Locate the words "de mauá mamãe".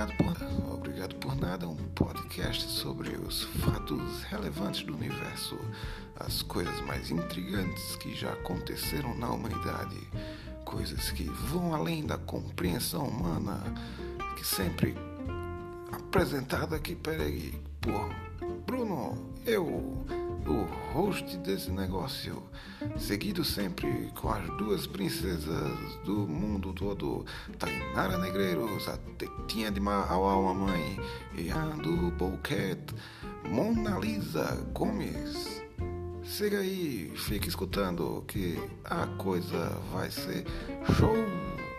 29.70-30.98